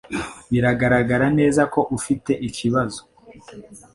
Biragaragara 0.51 1.27
neza 1.39 1.61
ko 1.73 1.79
ufite 1.97 2.31
ikibazo. 2.47 2.99